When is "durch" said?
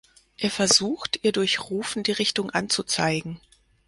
1.31-1.69